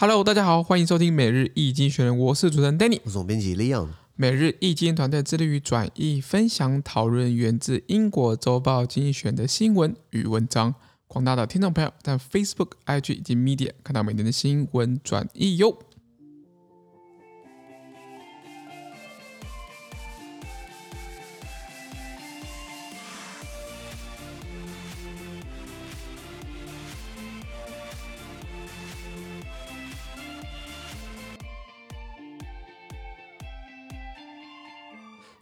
[0.00, 3.88] Hello，大家好，欢迎收听每日易经济学人，我是主持人 Danny，我是总编辑 Leon。
[4.14, 10.72] 每日易经团队致力于转译、分享、讨论源自英国周报《经济学人》的新闻与文章。
[11.08, 15.76] 广大的听众朋友在 Facebook、IG 以及 Media 看到每天的新闻转译哟。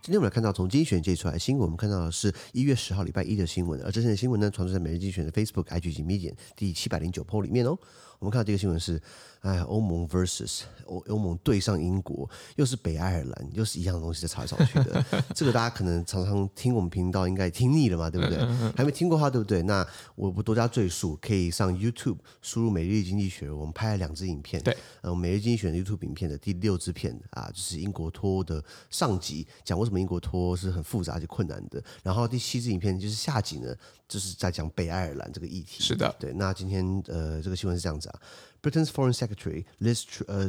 [0.06, 7.76] 今天我们来看到从精选界出来的新闻，我们看到的是一月十号礼拜一的新闻，而这些新闻呢，传出在每日精选的 Facebook、IG 及 Media 第七百零九 po 里面哦。
[8.18, 9.00] 我们看到这个新闻是，
[9.40, 15.04] 哎，欧盟 versus 欧欧盟对上英国，又是北爱尔兰，又是一样的东西在吵来吵去的。
[15.34, 18.38] 这个大家可能常常听我们频道，应该听腻了嘛，对不对？
[18.76, 19.62] 还没听过的话，对不对？
[19.62, 24.62] 那我不多加赘述，可以上 YouTube 输入“每日经济学”，我们拍了两支影片。
[24.62, 31.82] 对，呃，每日经济学人 YouTube 影片的第六支片啊，就是英国脱欧的上集，讲为什么英国脱欧是很复杂而且困难的。
[32.02, 33.74] 然后第七支影片就是下集呢，
[34.08, 35.82] 就是在讲北爱尔兰这个议题。
[35.82, 36.32] 是的，对。
[36.32, 38.20] 那今天呃，这个新闻是这样子啊。
[38.65, 40.03] Britain's Foreign Secretary Liz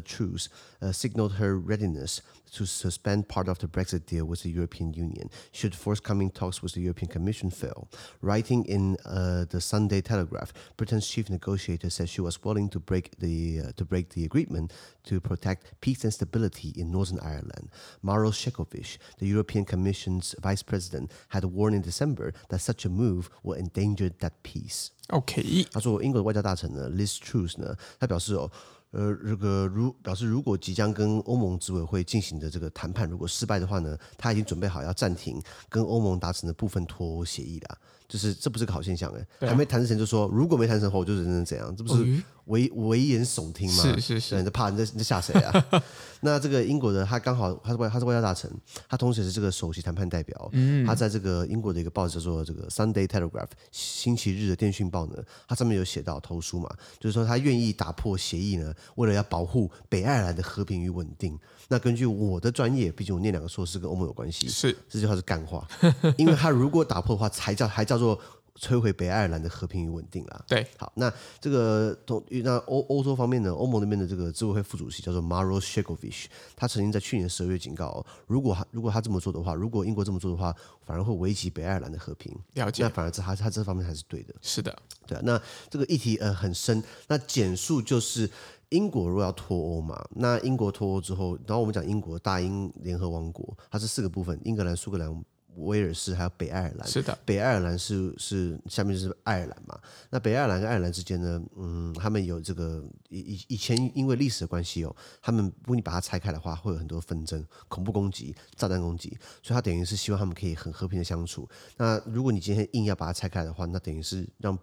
[0.05, 0.49] Truss
[0.93, 2.21] signaled her readiness
[2.53, 6.75] to suspend part of the Brexit deal with the European Union should forthcoming talks with
[6.75, 7.89] the European Commission fail.
[8.21, 13.17] Writing in uh, the Sunday Telegraph, Britain's chief negotiator said she was willing to break
[13.19, 14.71] the uh, to break the agreement
[15.05, 17.71] to protect peace and stability in Northern Ireland.
[18.03, 23.31] Maros Shevkovich, the European Commission's vice president, had warned in December that such a move
[23.43, 24.91] will endanger that peace.
[25.09, 28.50] OK，他说英国的外交大臣呢，Liz Truss 呢，他 表示哦，
[28.92, 42.24] 呃，这个如表示如果即将跟欧盟执委会进行的这个谈判如果失败的话呢，他已经准备好要暂停跟欧盟达成的部分脱欧协议了，就是这不是个好现象哎，啊、还没谈成就说如果没谈成后就人人怎样，这不是？
[42.48, 43.84] 危危言耸听吗？
[43.84, 45.84] 是是是，你在怕你在你在吓谁啊？
[46.22, 48.50] 那这个英国的他刚好他是外他是外交大臣，
[48.88, 50.50] 他同时也是这个首席谈判代表。
[50.54, 55.16] 嗯，他在这个英国的一个报纸叫做这个 Sunday Telegraph 星期日的电讯报呢，
[55.46, 56.70] 他上面有写到投书嘛，
[57.02, 61.38] 就是说他愿意打破协议呢，为了要保护北爱尔兰的和平与稳定。
[61.68, 65.68] 那根据我的专业，毕竟我念两个硕士跟欧盟有关系，是这句话是干话，
[66.16, 68.20] 因为他如果打破的话，才叫还叫做。
[68.60, 70.46] 摧毁北爱尔兰的和平与稳定啦。
[70.48, 76.26] 对，好，那这个同那欧欧洲方面呢，欧盟那边的这个执委会副主席叫做 Maros Shevkovich，
[76.56, 80.52] 他曾经在去年十二月警告，如果他如果他这么做的话，如果英国这么做的话，
[80.84, 82.36] 反而会危及北爱尔兰的和平。
[82.56, 84.34] 了解，那反而是他他这方面还是对的。
[84.42, 84.76] 是的，
[85.06, 85.22] 对啊。
[85.24, 88.28] 那这个议题呃很深，那简述就是
[88.70, 95.24] 英国如果要脱欧嘛，那英国脱欧之后，然后我们讲英国大英联合王国，它是四个部分：英格兰、苏格兰。
[95.58, 99.80] 威尔士还有北爱尔兰，是的，北爱尔兰是是下面就是爱尔兰嘛。
[100.10, 109.10] 那北爱尔兰跟爱尔兰之间呢，嗯，他们有这个以以以前因为历史的关系哦，他们如果你把它拆开的话，会有很多纷争、恐怖攻击、炸弹攻击，
[109.42, 111.48] 所以他等于是希望他们可以很和平的相处。
[111.78, 114.58] 那如果你今天硬要把它拆开的话，那等于是让。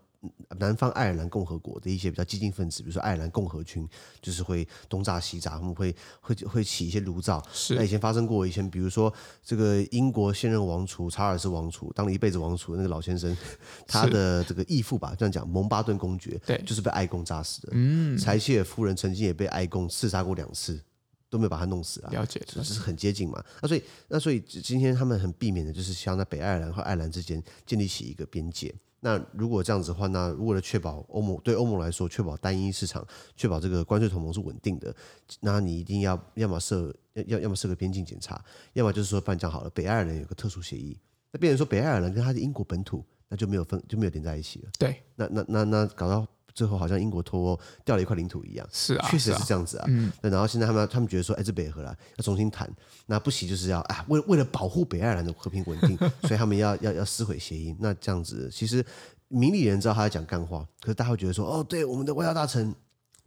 [0.58, 3.88] 南方爱尔兰共和国的一些比较激进分子，比如说爱尔兰共和军，
[4.20, 7.42] 就是会东炸西炸，他们会会会起一些炉灶。
[7.52, 9.12] 是，那以前发生过，以前比如说
[9.42, 13.36] 这个英国现任王储查尔斯王储当了一辈子王储的那个老先生，
[13.86, 17.68] 他的这个义父吧，这样讲，蒙巴顿公爵，对，就是被埃公炸死的。
[17.72, 20.80] 嗯，柴契尔夫人曾经也被埃公刺杀过两次，
[21.28, 22.10] 都没有把他弄死啊。
[22.10, 23.42] 了解，这是很接近嘛。
[23.60, 28.74] 那所以那所以今天他们很避免的就是想在北爱尔兰和爱尔兰之间建立起一个边界。
[29.04, 33.06] 那如果这样子的话，那为了确保欧盟对欧盟来说，确保单一市场，
[33.36, 34.96] 确保这个关税同盟是稳定的，
[35.40, 36.90] 那你一定要要么设
[37.26, 38.42] 要要么设个边境检查，
[38.72, 40.98] 要么就是说，反正讲好了，北爱尔兰有个特殊协议，
[41.30, 44.70] 那变成说北爱尔兰跟他的英国本土，那就没有分就没有连在一起了。
[44.78, 46.26] 对，那那那那搞到。
[46.54, 49.84] 最后好像英国脱欧掉了一块领土一样，是啊，确实是这样子啊。
[49.88, 52.70] 嗯，然后现在他们他们觉得说，哎，这北爱尔兰要重新谈，
[53.06, 57.74] 那不行就是要啊，为为了保护北爱尔兰的和平稳定， 所以他们要要要撕毁协议。
[57.80, 58.84] 那这样子，其实
[59.28, 62.74] 明理人知道他在讲干话，可是大家会觉得说，哦，对，我们的外交大臣。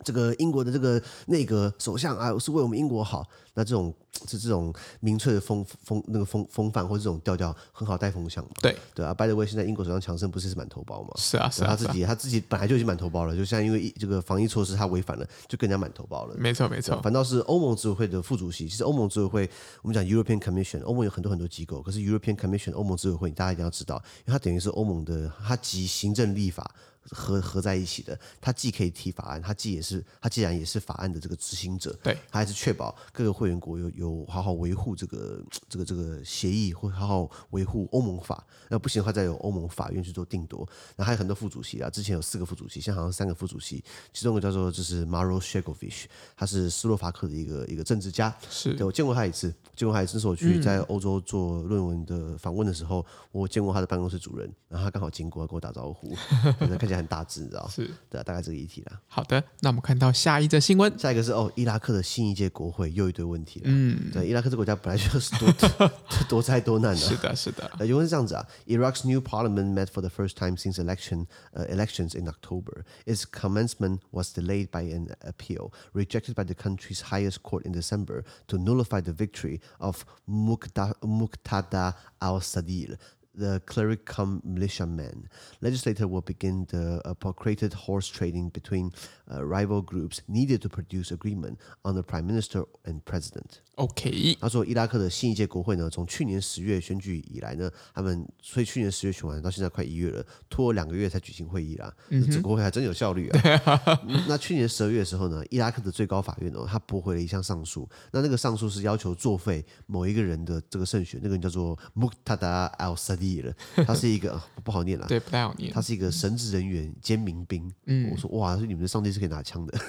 [0.04, 3.26] 这个英国的这个内阁首相啊，是为我们英国好。
[3.56, 3.92] 那这种
[4.28, 8.52] 是这种民粹的风风那个风风范或者这种调调很好带风向嘛？
[8.62, 9.12] 对对啊。
[9.12, 11.10] By the way，现在英国首相强生不是是满头包嘛？
[11.16, 11.70] 是啊，是啊。
[11.70, 16.36] 他自己他自己本来就已经满头包了，就像因为这个防疫措施他违反了，就更加满头包了。
[16.38, 17.02] 没错没错。
[17.02, 19.50] 反倒是欧盟执委会的副主席，其实欧盟执委会
[19.82, 23.96] 我们讲 European Commission，欧盟有很多很多机构，可是 European Commission 欧盟执委会，大家一定要知道，
[24.28, 26.70] 因为它等于是欧盟的，它集行政立法。
[27.12, 28.18] 合合在一起的。
[28.40, 38.46] 他既可以提法案，他既也是他既然也是法案的这个执行者，对，他还是确保各个会员国有有好好维护这个这个这个协议，会好好维护欧盟法。
[38.70, 40.68] 那不行的话，再由欧盟法院去做定夺。
[40.96, 43.84] 那还有很多副主席啊，之前有四个副主席，现在好像三个副主席，
[44.14, 46.06] 其中一个叫做就是 Maros Sefcovic，
[46.36, 48.36] 他是斯洛伐克的一个一个政治家。
[48.50, 56.14] 是，对，我见过他一次，见过他一次，那是我去在欧洲做论文的访问的时候，嗯、我见过他的办公室主任，然后他刚好经过，跟我打招呼，
[56.60, 57.69] 看起来很大只，你知道？
[57.69, 59.01] 是，对，大概这个议题啦。
[59.07, 63.67] 好的，那我们看到下一则新闻，下一个是哦，伊拉克的新一届国会又一堆问题了。
[63.69, 65.53] 嗯，对，伊拉克这个国家本来就是多
[66.29, 66.97] 多灾多难的。
[66.97, 67.71] 是的，是的。
[67.79, 72.85] 呃，原文是这样子啊，Iraq's new parliament met for the first time since election、uh, elections in October.
[73.07, 78.25] Its commencement was delayed by an appeal rejected by the country's highest court in December
[78.49, 82.97] to nullify the victory of Muqtada al-Sadr.
[83.38, 85.30] The cleric cum militiaman.
[85.62, 88.94] Legislator will begin the uh, procreated horse trading between
[89.32, 93.62] uh, rival groups needed to produce agreement on the prime minister and president.
[93.78, 101.94] OK，他说伊拉克的新一届国会呢，从去年十月选举以来呢，他们所以去年十月选完到现在快一月了，拖了两个月才举行会议啦。
[102.10, 104.00] 嗯，这国会还真有效率啊。
[104.28, 107.88] 那去年十二月的时候呢，伊拉克的最高法院哦，他驳回了一项上诉。
[108.12, 113.54] 那那个上诉是要求作废某一个人的这个胜选，那个人叫做 Muqtada al-Sadr，
[113.86, 115.72] 他是一个不好念啦， 对，不太好念。
[115.72, 117.72] 他是一个神职人员兼民兵。
[117.86, 119.80] 嗯，我说哇，你们的上帝是可以拿枪的。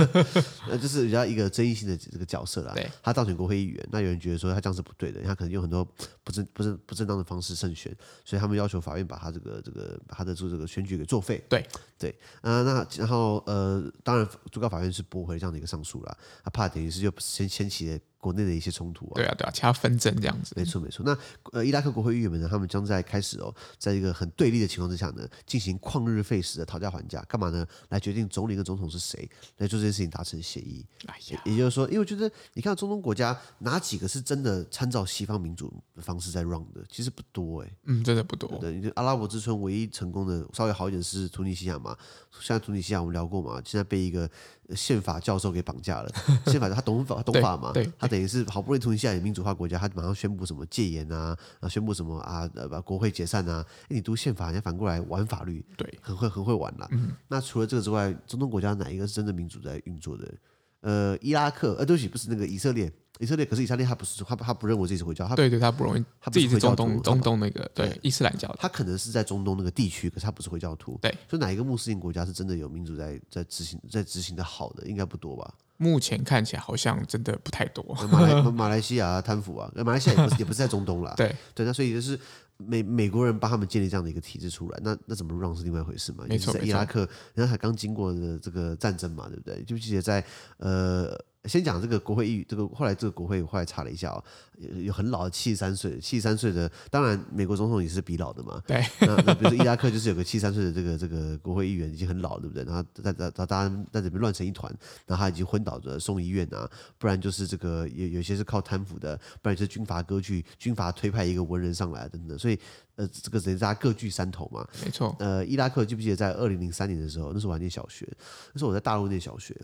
[0.66, 2.72] 那就是比较一个争议性的这个角色啦。
[2.74, 3.44] 对，他造成。
[3.44, 5.84] 国会议员，那有人觉得说他这样是不对的，他可能用很多
[6.22, 7.94] 不正、不正、不正当的方式胜选，
[8.24, 11.44] 所以他们要求法院把他这个、这个、把他的做这个选举给作废。
[11.48, 11.66] 对
[11.98, 17.98] 对，呃，那然后呃，当然最高法院是驳回这样的一个上诉了，他怕等于是就先掀起了。
[18.24, 21.04] 国内的一些冲突啊，对啊，对啊，其他纷争这样子，没错没错。
[21.04, 21.14] 那
[21.52, 27.66] 呃，伊拉克国会议员们呢，他们将在开始哦，在一个很对立的情况之下呢，进行旷日费时的讨价还价，干嘛呢？
[27.90, 29.28] 来决定总理跟总统是谁，
[29.58, 30.86] 来做这件事情达成协议。
[31.04, 38.58] 哎呀，也就是说，因为我觉得你看中东国家哪几个是真的参照西方民主的方式在 run 的，其实不多哎，嗯，真的不多。
[38.58, 41.94] 对，阿拉伯之春唯一成功的稍微好一点是突尼西亚嘛，
[42.40, 44.30] 现在突尼西亚我们聊过嘛，现在被一个。
[44.74, 46.10] 宪法教授给绑架了，
[46.46, 47.72] 宪法他懂法懂法嘛？
[47.98, 53.64] 他等于是好不容易突尼西亚民主化国家，他马上宣布什么戒严啊，啊宣布什么啊，把国会解散啊。
[53.88, 56.88] 你读宪法，人家反过来玩法律，对，很会很会玩啦。
[56.92, 60.34] 嗯、那除了这个之外，中东国家哪一个是真正民主在运作的？
[60.80, 62.92] 呃，伊拉克，呃，对不起，不是那个以色列。
[63.20, 70.98] 以色列，可是以色列他不是他他不认为自己是回教，他对对，他不容易，他自己是中东中东那个对，对伊斯兰教，他可能是在中东那个地区，可是他不是回教徒。
[71.00, 75.54] 对，所以哪一个穆斯林国家是真的有民主在在执行在执行的好的，应该不多吧？
[75.76, 77.84] 目前看起来好像真的不太多。
[78.10, 81.14] 马来 马来西亚贪腐啊，马来西亚也不是也不是在中东啦。
[81.18, 82.18] 对对，那所以就是
[82.56, 86.24] 美美国人帮他们建立这样的一个体制出来，那那怎么让是另外一回事嘛？
[86.28, 89.62] 没错，在伊拉克，人家才刚经过的这个战争嘛，对不对？
[89.62, 90.24] 就记得在
[90.56, 91.16] 呃。
[91.46, 94.24] 先讲这个国会议，这个后来这个国会后来查了一下哦，
[94.56, 98.62] 有有很老的七十三岁，七十三岁的，当然美国总统也是比老的嘛。
[98.66, 102.64] 对，那那比如说伊拉克就是有个七十三岁的这个这个国会议员已经很老，对不对？
[102.64, 104.74] 然后在在在大家在这边乱成一团，
[105.06, 112.58] 然后他已经昏倒着送医院啊，不然就是这个有有些是靠贪腐的，不然就是军阀割据，军阀推派一个文人上来等等，所以
[112.96, 114.66] 呃这个人大家各据山头嘛。
[114.82, 115.14] 没错。
[115.18, 118.08] 呃，伊拉克记不记得在二零零三年的时候，那时候我还念小学，
[118.54, 119.54] 那时候我在大陆念小学。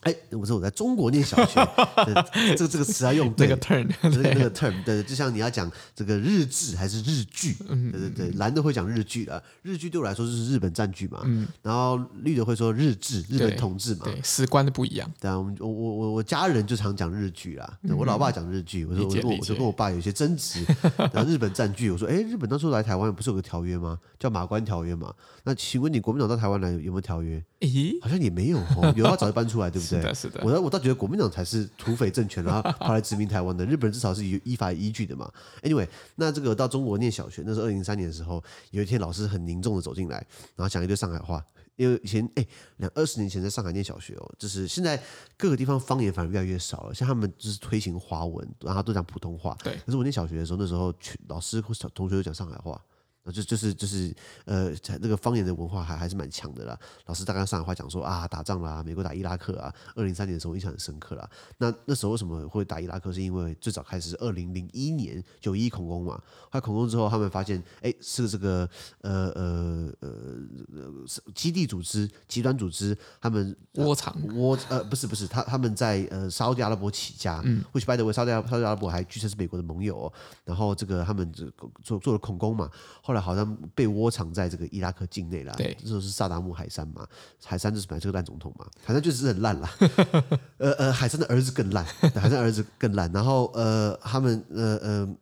[0.00, 1.60] 哎，我说我在中国念小学，
[2.56, 7.54] 这个这个词要用对那个 term，那个那个 term，对，就像你要讲这个日志还是日剧，
[7.92, 11.20] 对对对，蓝的会讲日剧了，日剧对我来说就是日本占据嘛，
[11.62, 15.10] 然后绿的会说日治，日本统治嘛，对，史观的不一样。
[15.20, 20.64] 对啊，我我我我我家人就常讲日剧啦，我老爸讲日剧，我说我我就跟我爸有些争执，
[21.12, 23.98] 然后日本占据，我说哎，日本当初来台湾不是有个条约吗？
[24.18, 25.12] 叫马关条约嘛？
[25.44, 27.42] 那请问你国民党到台湾来有没有条约？
[27.60, 29.89] 咦，好像也没有哦，有的话早就搬出来，对不对？
[29.96, 30.40] 是的，是的。
[30.44, 33.64] 我我倒觉得国民党才是土匪政权，然后 跑来殖民台湾的。
[33.66, 35.30] 日本人至少是有依法依据的嘛。
[35.62, 40.16] Anyway，那这个到中国念小学，那是二零零三年的时候，有一天老师很凝重的走进来，
[40.56, 41.44] 然后讲一堆上海话。
[41.76, 45.02] 因为以前哎，两二十年前在上海念小学哦，就是现在
[45.38, 46.94] 各个地方方言反而越来越少了。
[46.94, 49.56] 像他们就是推行华文，然后都讲普通话。
[49.64, 49.74] 对。
[49.86, 50.92] 可是我念小学的时候，那时候
[51.28, 52.78] 老师或小同学都讲上海话。
[53.26, 56.78] 就就是就是呃，那个方言的文化还还是蛮强的啦。
[57.06, 61.28] 老师大概上海话讲说啊，打仗啦，美国打伊拉克啊，二零三年的时候印象很深刻啦。
[61.58, 63.12] 那那时候为什么会打伊拉克？
[63.12, 66.14] 是因为最早开始是二零零一年九一恐攻嘛。
[66.44, 68.68] 后来恐攻之后，他们发现哎，是这个
[69.02, 80.12] 呃呃呃基地组织、极端组织，他们窝藏窝呃不是不是，他他们在呃沙特阿拉伯起家，嗯，which by the way，沙特沙特阿拉伯还据称是美国的盟友哦。
[80.44, 81.44] 然后这个他们这
[81.82, 82.70] 做做了恐攻嘛。
[83.10, 85.52] 后来好像被窝藏在这个伊拉克境内了。
[85.56, 87.04] 对，这时候是萨达姆海山嘛，
[87.44, 89.68] 海山就是本来是个烂总统嘛，海山确实是很烂啦。
[90.58, 93.10] 呃呃，海山的儿子更烂，海山儿子更烂。
[93.10, 95.16] 然后呃，他们呃呃，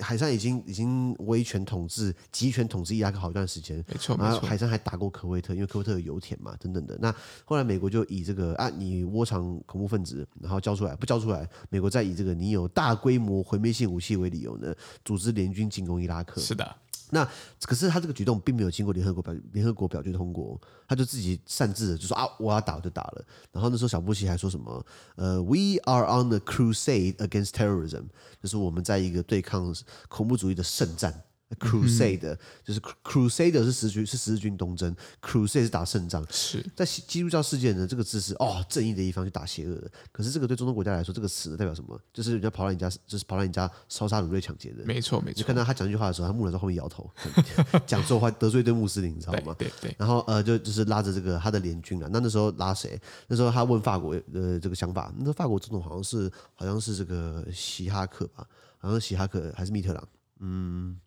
[0.00, 3.84] 海山已经已经威权统治、集权统治伊拉克好一段时间。
[3.88, 6.96] 没错，然后海山还打过科威特，因为科威特有油田嘛，等等的。
[7.00, 7.12] 那
[7.44, 14.72] 后来美国就以这个啊，你窝藏恐怖分子，然后交出来不交出来，美国再以这个你有大规模毁灭性武器为理由呢，
[15.04, 16.40] 组织联军进攻伊拉克。
[16.40, 16.76] 是的。
[17.10, 17.28] 那
[17.62, 23.24] 可是他这个举动并没有经过联合国表联合国表决通过，他就自己擅自的就说啊，我要打就打了。
[23.52, 24.84] 然后那时候小布希还说什么
[25.16, 28.06] 呃，We are on the crusade against terrorism，
[28.42, 29.74] 就是我们在一个对抗
[30.08, 31.22] 恐怖主义的圣战。
[31.60, 36.26] Crusade、嗯、就是 Crusader 是十字军是十字军东征，Crusade 是打胜仗。
[36.30, 39.90] 是在基督教世界呢，这个字是哦正义的一方去打邪恶的。
[40.10, 41.98] 可是这个对中东国家来说，这个词代表什么？
[42.12, 44.84] 就是人家跑到你家，就是跑到你家烧杀掳掠抢劫的。
[44.84, 45.40] 没错没错。
[45.40, 47.08] 就看到他讲这句话的时候，他牧人在后面摇头，
[47.86, 49.54] 讲错话得罪一堆穆斯林，你知道吗？
[49.56, 49.96] 对对，对。
[49.98, 52.08] 然后呃，就就是拉着这个他的联军了。
[52.12, 53.00] 那那时候拉谁？
[53.28, 55.12] 那时候他问法国的这个想法。
[55.16, 58.44] 那时候法国总统好像是好像是这个希哈克吧？
[58.78, 60.08] 好像是希哈克还是密特朗？
[60.40, 60.98] 嗯。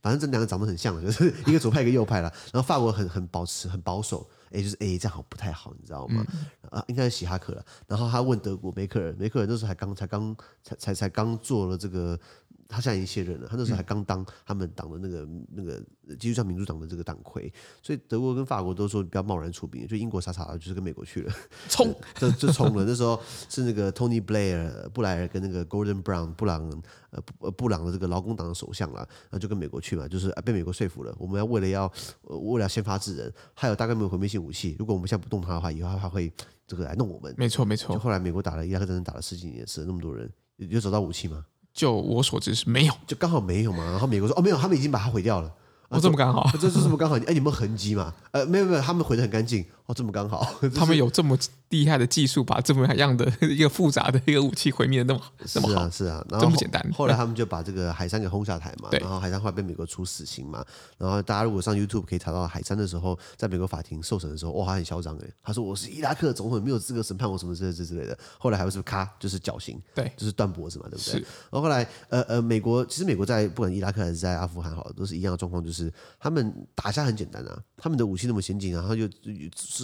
[0.00, 2.32] 反正这两个长得很像，就是一个左派一个右派了。
[2.52, 6.24] 然后法国很很保持很保守，哎，就是哎这样好不太好，你知道吗？
[6.30, 7.64] 嗯、啊，应该是希哈克了。
[7.86, 12.18] 然后他问德国梅克尔，梅克尔那时候还刚才刚才才才刚做了这个。
[12.68, 15.82] 他现在已经卸任了，他那时候还刚当他们党的那个那个
[16.16, 17.50] 基督教民主党的这个党魁，
[17.82, 21.32] 所以德国跟法国都说不要贸然出兵，就英国傻傻的就是跟美国去了，
[21.70, 22.84] 冲 就就冲了。
[22.84, 26.70] 那时候是那个 Tony Blair 布莱尔跟那个 Gordon Brown 布朗
[27.10, 31.90] 呃布布朗的这个劳工党的首相了，然后就跟美国去嘛，就是被美国说服了，我们要为了要
[32.24, 36.30] 为了要先发制人，还有大概没有毁灭性武器，如果我们现在不动他的话，以后他会
[36.66, 37.34] 这个来弄我们。
[37.38, 37.94] 没错没错。
[37.94, 41.46] 就后来美国打了伊拉克战争，打了十几年，死了那么多人，有找到武器吗？
[41.78, 43.84] 就我所知是没有，就刚好没有嘛。
[43.84, 45.48] 然后美国说哦没有，他们已经把它毁掉了。
[45.90, 47.16] 哦，这么刚好，这是这么刚好？
[47.18, 48.12] 哎，你们痕迹嘛？
[48.32, 49.64] 呃，没有没有，他们毁的很干净。
[49.88, 51.36] 哦，这么刚好， 他们有这么
[51.70, 56.86] 厉害的技术，把这么样的 一个复杂的一个武器毁灭的那么那么好，是啊，这么简单。
[56.92, 60.62] 后来他们就把这个海山给轰下台嘛，然后海山后来被美国处死刑嘛。
[60.98, 68.18] 然后大家如果上 YouTube 可以查到海山的时候，在美国法庭受审的时候，哇，他很嚣张哎，他说我是伊拉克总统，没有资格审判我什么之类之类的。
[68.38, 71.14] 后来还不是咔，就是绞刑，对，就是断脖子嘛，对不对？
[71.14, 75.90] 然后后来呃呃，美国其实美国在不管伊拉克还是在阿富汗，好都是一样的状况，就是
[76.20, 79.08] 他们打下很简单啊，他们的武器那么先进，然后又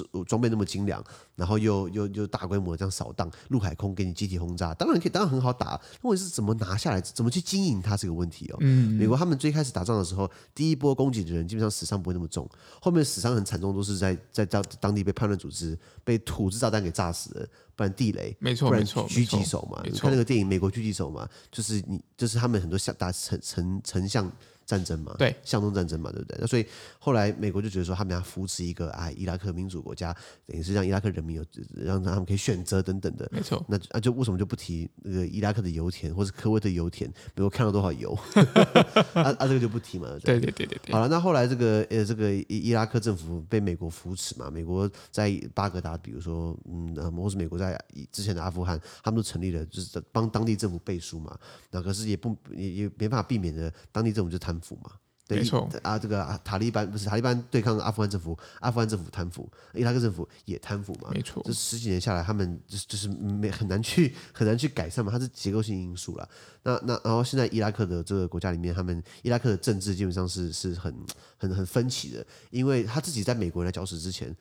[0.00, 0.64] 是装备那么。
[0.64, 1.04] 精良，
[1.36, 5.78] 然后又又又大规模这样扫荡，陆海空给你集体轰炸，当然可以，当然很好打。
[6.00, 8.56] 问题是怎么拿下来，怎么去经营它这个问题哦。
[8.60, 12.48] 嗯，美国他们最开始打仗的时候，第一波攻击的人基本上死伤不会那么重，
[12.80, 24.32] 后面死伤很惨重，都是在在当当地被叛乱组织被土制炸弹给炸死的，不然地雷，没错，不然没错，狙击手嘛，你看那个电影《美国狙击手》嘛，就是你就是他们很多像打成成成像。
[24.66, 26.38] 战争嘛，对，向东战争嘛，对不对？
[26.40, 26.66] 那所以
[26.98, 30.14] 后来美国就觉得说，他们要扶持一个啊，伊拉克民主国家，
[30.46, 31.44] 等于是让伊拉克人民有
[31.74, 33.28] 让他们可以选择等等的。
[33.30, 33.64] 没错。
[33.68, 37.08] 那啊，就为什么就不提那个伊拉克的油田，或是科威特油田？
[37.34, 38.16] 美国看到多少油？
[39.14, 40.08] 啊啊，这个就不提嘛。
[40.22, 40.92] 对对对对对。
[40.92, 47.78] 好了，那后来这个呃，这个伊伊拉克政府被美国扶持嘛，美国在巴格达，比如说嗯，或是美国在
[48.10, 51.38] 之前的阿富汗，他们都成立了，就是帮当地政府背书嘛。
[51.70, 54.92] 那可是也不也也没办法避免的，当地政府就贪腐嘛。
[55.26, 61.08] 对没错啊，这个啊塔利班不是塔利班对抗阿富汗政府，阿富汗政府贪腐，伊拉克政府也贪腐嘛。
[61.14, 66.28] 没错，这十几年下来，他们就是就是没很难去很难去改善嘛，它是结构性因素了。
[66.62, 70.94] 那那然后现在伊拉克的这个国家里面，他们伊拉克的政治基本上是是很
[71.38, 74.36] 很很分歧的，因为他自己在美国人来搅屎之前。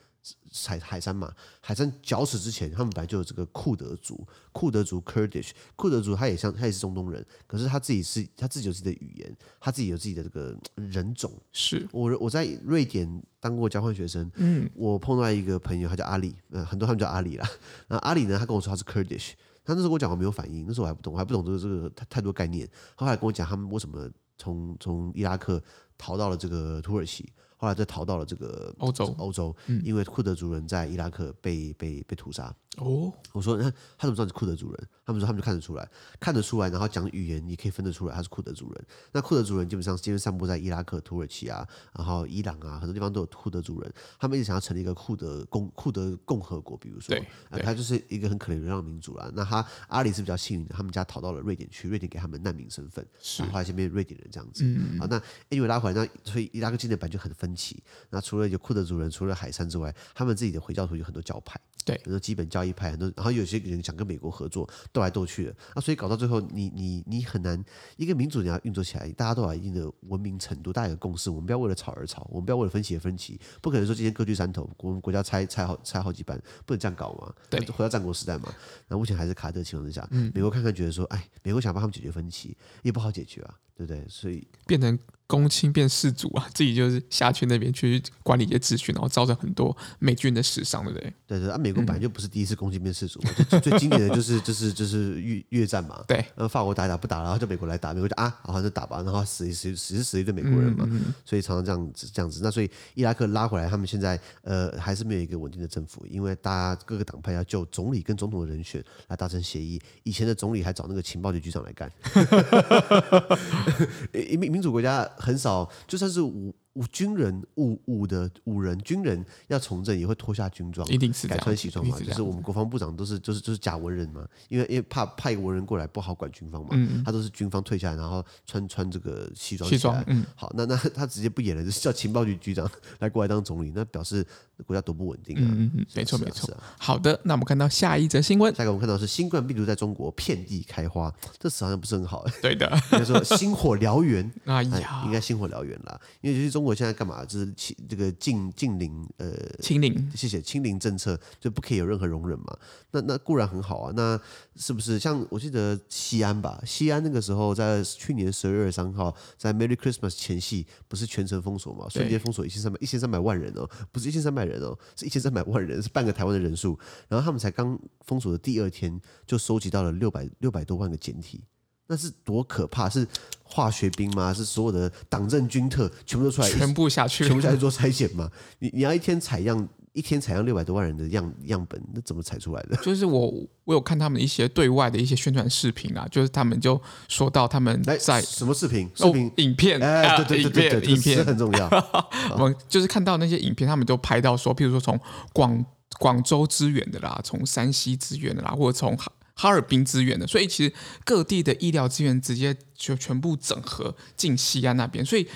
[0.65, 11.31] 海海山嘛，海山绞死之前，他们本来就有这个库德族，库德族 Kurdish，库德族他也像他也是中东人，可是他自己是他自己有自己的语言，他自己有自己的这个人种。
[11.51, 17.49] 是我我在瑞典当过交换学生，嗯，我碰到一个朋友，他叫阿里，嗯，很多他们叫阿里啦。
[17.87, 19.31] 那阿里呢，他跟我说他是 Kurdish，
[19.65, 22.69] 他那时候跟我讲我没有反应，那时候我还不懂，我还不懂这个这个太太多概念。
[22.95, 25.61] 后来跟我讲他们为什么从从伊拉克
[25.97, 27.29] 逃到了这个土耳其。
[27.63, 29.55] 后来再逃到了这个欧洲，欧洲，
[29.85, 32.53] 因为库德族人在伊拉克被被被屠杀。
[32.75, 34.89] 哦，我说那他怎么知道是库德族人？
[35.05, 38.85] 他们说他们就看得出来，看得出来，然后讲语言你可以分得出来他是库德族人。
[39.11, 43.93] 那库德族人基本上基本散布在伊拉克、土耳其啊，然后伊朗啊，很多地方都有库德族人。
[44.19, 47.15] 他们一直想要成立一个库德共库德共和国，比如说，
[47.51, 49.29] 对，他就是一个很可怜流浪民族啦。
[49.33, 54.63] 那他阿里是比较幸运的，他们家逃到了瑞典去，瑞典给他们难民身份，是后来先变瑞典人这样子。
[54.63, 57.83] 嗯，好，那因为拉回来，那所以伊拉克境内本来就很分歧。
[58.09, 61.59] 那除了有库德族人，除了海山之外，他们自己的回教徒有很多教派。
[61.85, 67.63] 对，比如说基本教义派，很多，然后有些人想跟美国合作，斗来斗去的，啊，所以搞到最后你，你你你很难
[67.97, 78.53] 一个民主你要运作起来，大家都有一定的文明程度，大家有共识，我们不要为了吵而吵，我们不要为了分歧而分歧，不可能说今天割据山头，我们国家拆拆好拆好几半，不能这样搞嘛，对，回到战国时代嘛，
[78.87, 84.05] 那目前还是卡在这个情况之下，嗯，美国看看觉得说，哎，美国想帮他们解决分歧，也不好解决啊，对不对？
[84.07, 84.97] 所以变成。
[85.25, 91.13] 公卿变世主啊，自己就是下去那边去管理一些秩序，然后造成很多美军的死伤，对不对？
[91.25, 96.03] 对对啊，美国本来就不是第一次公卿变世主，嗯、最经典的就是就是就是越越战嘛。
[96.07, 102.41] 对，然后法国打一打不打了，然后就美国来打，美国就啊，好像就打吧，然后死一死死死一堆美国人嘛，嗯嗯、所以常常这样子这样子。
[102.43, 109.81] 那所以伊拉克拉回来，他们现在呃还是没有一个稳定的政府，因为大家各个党派要就总理跟总统的人选来达成协议。
[110.03, 111.91] 以前的总理还找那个情报局局长来干，
[114.37, 115.69] 民民主国家很少。
[115.87, 121.99] 就算是五武军人五五的五人军人要从政，也会脱下军装，一定是改穿西装嘛。
[121.99, 129.69] 就是我们国防部长都是就是就是假文人嘛，因为因为怕派一个文人过来不好管军方嘛，嗯、他都是军方退下来，然后穿穿这个西装。
[129.69, 134.25] 西装，嗯，好，那那 他直接不演了，就是叫情报局局长 来过来当总理，那表示
[134.65, 135.41] 国家多不稳定啊。
[135.45, 136.51] 嗯嗯，没错没错。
[136.77, 142.25] 好的，那我们看到下一则新闻，下一个我们看到是新冠病毒在中国遍地开花，这词好像不是很好。
[142.41, 144.31] 对的， 应该说星火燎原。
[144.45, 147.23] 哎呀，应该星火燎原啦，因为其实中国现在干嘛？
[147.25, 152.57] 就是清这个禁禁令，呃，清零，谢谢清零政策就不可以有任何容忍嘛。
[152.91, 153.93] 那那固然很好啊。
[153.95, 154.19] 那
[154.55, 156.61] 是不是像我记得西安吧？
[156.65, 161.87] 西安那个时候在去年十二月三号，在 Merry Christmas 前夕，不是全城封锁嘛？
[161.89, 166.79] 瞬间封锁一千三百一千三百万人哦，不是一千三百人哦，是一千三百万人，是半个台湾的人数。
[167.07, 171.43] 然后他们才刚封锁的第二天，就收集到了六百六百多万个简体。
[171.87, 172.89] 那是多可怕？
[172.89, 173.07] 是
[173.43, 174.33] 化学兵吗？
[174.33, 178.29] 是所有的党政军特全部都出来，全部下去，全部下去做筛检吗？
[178.59, 182.75] 你你要一天采样，一天采样六百多万人的样样本，那怎么采出来的？
[182.77, 183.31] 就是我
[183.65, 188.89] 我有看他们一些对外的一些宣传视频啊，就是他们就说到他们在什么视频？
[188.95, 189.79] 视频、哦、影片？
[189.79, 191.69] 哎，对对对对对，影片很重要。
[192.33, 194.99] 我们就是看到那些影片，他们都拍到说，譬如说从
[195.31, 195.63] 广
[195.99, 198.97] 广州支援的啦，从山西支援的啦，或者从。
[199.35, 200.73] 哈尔滨资源的，所以其实
[201.03, 205.27] 各地的医疗资源直接就全部整合进西安那边，所以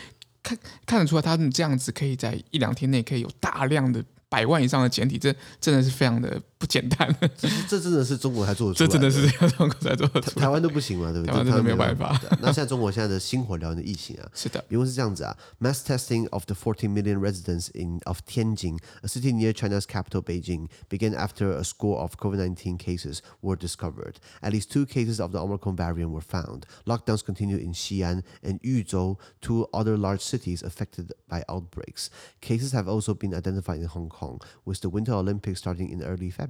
[0.44, 6.42] 看看得出来，他们这样子可以在一两天内可以有大量的百万以上的简体，这真的是非常的。
[6.59, 10.21] 不简单，这这真的是中国才做的出来的，这真的是中国才做的。
[10.21, 11.33] 台湾都不行嘛，对不对？
[11.33, 12.19] 台湾真的没有办法。
[12.41, 20.69] 那现在中国现在的星火燎原的疫情啊，是的，因为是这样子啊，mass testing of the 14 million residents in of Tianjin, a city near China's capital Beijing,
[20.89, 24.21] began after a score of COVID-19 cases were discovered.
[24.41, 26.67] At least two cases of the Omicron variant were found.
[26.87, 32.11] Lockdowns continued in Xi'an and Yuzhou, two other large cities affected by outbreaks.
[32.41, 36.31] Cases have also been identified in Hong Kong, with the Winter Olympics starting in early
[36.31, 36.46] February.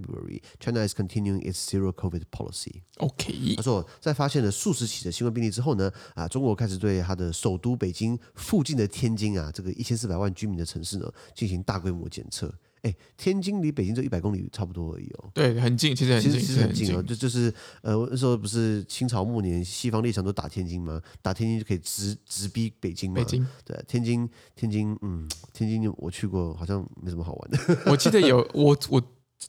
[0.60, 2.82] China is continuing its zero COVID policy.
[2.98, 12.54] OK，他说，在发现了数十起的新冠病例之后呢，啊，中国开始对它的首都北京附近的天津啊，这个一千四百万居民的城市呢，进行大规模检测。
[12.84, 15.30] 哎，天津离北京就一百公里差不多而已哦。
[15.34, 17.02] 对，很近，其实很近，其实很近哦。
[17.02, 21.02] 就就是呃，那时候不是清朝末年，西方列强都打天津吗？
[21.24, 23.16] 打天津就可以直直逼北京嘛。
[23.16, 27.92] 北京对，天津天津嗯，天津我去过，好像没什么好玩的。
[27.92, 29.02] 我记得有我我。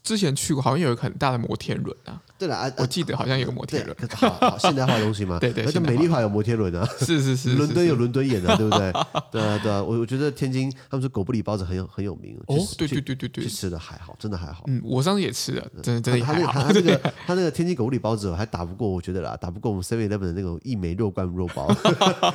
[0.02, 2.22] 之前去过，好像有一个很大的摩天轮啊。
[2.38, 5.40] 对了啊，我记得好像有个摩天轮，好好现代化的东西嘛。
[5.40, 6.88] 对 对，而且美丽华有摩天轮啊。
[7.00, 8.92] 是是是，伦敦有伦敦眼啊， 对不对？
[9.32, 12.38] 对啊对啊，我我觉得天津他们说狗不理包子很有很有名。
[12.46, 14.62] 哦，对对对对对，去吃的还好，真的还好。
[14.68, 16.52] 嗯，我上次也吃了，真的真的还好。
[16.52, 16.96] 他那个
[17.26, 21.68] 他那个天津狗不理包子还打不过，我觉得啦，打不过我们 Seven Eleven 的那种一美肉罐肉包，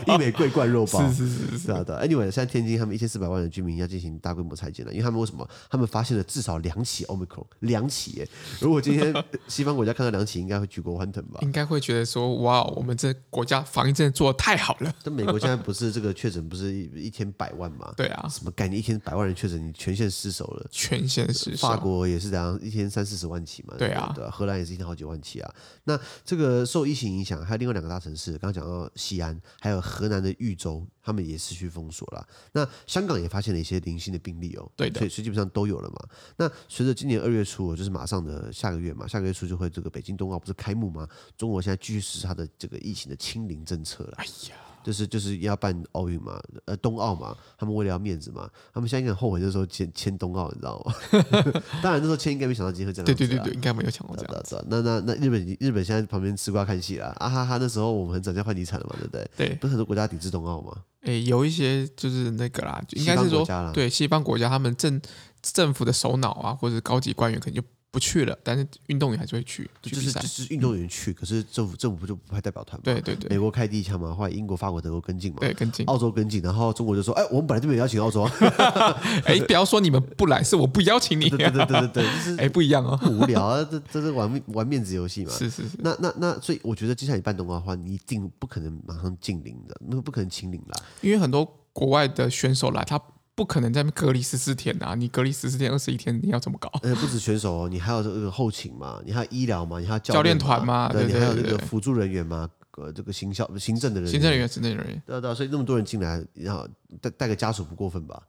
[0.08, 1.08] 一美桂冠肉包。
[1.10, 1.96] 是是是是，对啊对。
[1.96, 5.48] Anyway，现在天津他们一千四百万的居民要进行大规模裁剪了，因为他们为什么？
[5.70, 8.28] 他们发现了至少两起 Omicron，两起耶。
[8.60, 9.14] 如果今天
[9.48, 11.40] 西方国家看到两起，应该会举国欢腾吧？
[11.42, 17.94] 应该会觉得说：“哇，我们这国家防疫真的做的太好了。”但美国现在不是这个确诊不是一天百万吗？
[17.96, 18.80] 对啊，什么概念？
[18.80, 20.68] 一天百万人确诊，你全线失守了。
[20.72, 21.68] 全线失守。
[21.68, 23.76] 法国也是这样，一天三四十万起嘛。
[23.78, 25.54] 对啊，对，荷兰也是一天好几万起啊。
[25.86, 30.86] 那这个受疫情影响，还有另外两个大城市，刚刚讲到西安，还有河南的豫州。
[31.06, 32.26] 他们也持续封锁了。
[32.54, 35.98] 那香港也发现了一些零星的病例哦，对的，所以所以基本上都有了嘛。
[36.38, 41.08] 那随着今年二月初，就是马上的下个月嘛，下个月初就会这个北京冬奥不是开幕吗？
[41.38, 44.14] 中国现在继续实施它的这个疫情的清零政策了。
[44.18, 44.73] 哎呀。
[44.84, 50.94] 就是就是要办奥运嘛，呃，冬奥嘛，他们为了要面子嘛，他们现在应该很后悔那时候签签冬奥，你知道吗？
[51.82, 53.06] 当然那时候签应该没想到今天会这样。
[53.06, 54.64] 对对对对，应该没有想过这样子。
[54.68, 59.30] 那那那日本日本现在旁边吃瓜看戏啦，啊哈哈，那时候我们很早就换遗产了嘛，对不对？
[59.38, 60.76] 对，不是很多国家抵制冬奥吗？
[61.04, 65.02] 诶，有一些就是那个啦，应该是说对西方国家他们政
[65.42, 67.64] 政府的首脑啊，或者高级官员可能就。
[67.94, 72.82] 不去了，但是运动员还是会去，去就是就是运动员去，嗯、可是政府政府不就不派代表团吗。
[72.84, 78.24] 对对对，美国开第一枪嘛，后来英国、法国、德国跟进嘛，对跟进，澳洲跟进，然后中国就说：“哎，我们本来就没有邀请澳洲。
[79.26, 81.30] ”哎，不要说你们不来，是我不邀请你。
[81.30, 85.32] 对对对对对，就是 哎不一样哦，无聊啊， 这这是玩玩面子游戏嘛。
[85.32, 85.78] 是是是。
[85.78, 93.00] 那那那，所以我觉得接下来你办冬奥的话，你一定不可能马上进零的，那个不可能清零啦，因为很多国外的选手来，他。
[93.36, 94.94] 不可能在隔离十四天啊！
[94.96, 96.70] 你隔离十四天、二十一天，你要怎么搞？
[96.84, 106.68] 呃，不止选手哦，你还有这个后勤嘛，你还有医疗嘛，你还有教练团嘛，对，你还有这个辅助人员嘛，呃，这个行销、行政的人员，行政人员、行政人员，对对，所以那么多人进来，然后
[107.02, 108.22] 带带个家属不过分吧？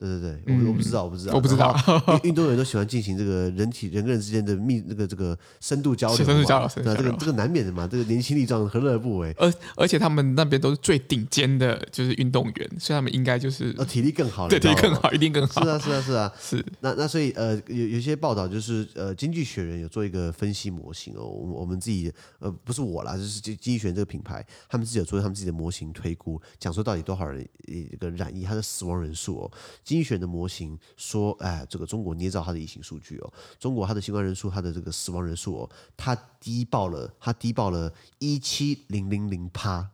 [0.00, 1.76] 对对对，我我不知道，我不知道，我不知道。
[2.24, 9.30] 运动员都喜欢进行这个人体人跟人之间的密那个这个深度交流，深度交流，那这个这个难免的嘛，这个年轻力壮，何乐而不为？
[9.36, 15.62] 而而且他们那边都是最顶尖的，就是运动员，所以他们应该就是呃体力更好，对体力更好，一定更好。
[15.62, 16.64] 是啊是啊是啊是。
[16.80, 29.50] 那那所以呃有有些报道就是呃经济学人有做一个分析模型哦，我我们自己呃不是我啦，就是经经济学人这个品牌，他们自己有做他们自己的模型推估，讲说到底多少人一个染疫，他的死亡人数哦，
[29.90, 30.78] 经济学人的模型。
[30.96, 39.90] 说，哎，这个中国捏造他的疫情数据哦，中国他的新冠人数，他的这个死亡人数哦，他低报了，他低报了一七零零零趴，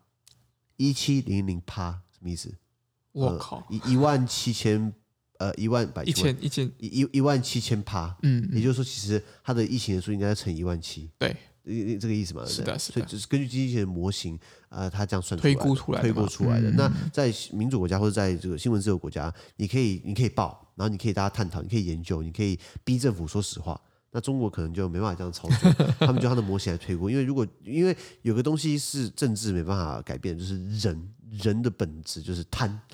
[0.77, 2.53] 一七零零趴什么意思？
[3.13, 4.93] 我靠，一一万七千，
[5.39, 11.35] 呃，一万百一千一千一一一万七千趴，嗯，也就是说，其实他的疫情人数应该要乘一万七，对。
[11.99, 12.47] 这个意思嘛？
[12.47, 12.95] 是的，是的。
[12.95, 16.71] 所以就是根据机器人的模型，呃，它这样算推估出来，推估出来的。
[16.71, 23.81] 嗯、那在民主国家或者在这个新闻自由国家，你可以，你可以报，然后你可以大家探讨，你可以研究，你可以逼政府说实话。
[24.13, 27.11] 那中国可能就没办法这样操作， 他们就他的模型来推估。
[27.11, 31.13] 因为如果因为有个东西是政治没办法改变，就是人。
[31.31, 32.81] 人的本质就是贪，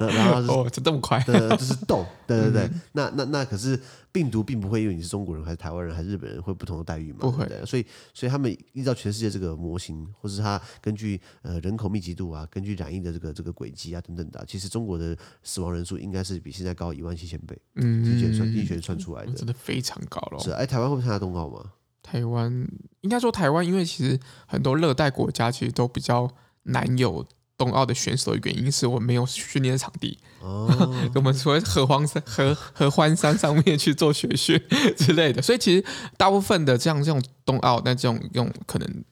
[0.00, 2.62] 然后是哦，这这么快，对，就是斗，对对对。
[2.62, 3.78] 嗯、那那那可是
[4.10, 7.18] 病毒并不会因为你是中国人还是台湾人还是日本人会不同的待遇嘛？
[7.20, 17.56] 不会，对，所以所以他们依照全世界这个模型，或是他根据呃人口密集度啊，根据染疫的这个这个轨迹啊等等的、啊，其实中国的死亡人数应该是比现在高一万七千倍。
[17.74, 20.38] 嗯，经济学算经济学算出来的，真的非常高了。
[20.38, 21.72] 是，哎，台湾会不会参加冬奥吗？
[22.02, 22.66] 台湾
[23.02, 26.26] 应该说台湾，因为其实很多热带国家其实都比较。
[26.64, 30.68] 难有冬奥的选手的原因是我们没有训练场地，哦，
[31.14, 34.60] 我们说合欢山、合合欢山上面去做学训
[34.96, 35.84] 之类的，所以其实
[36.16, 39.04] 大部分的这样这种冬奥，那这种用可能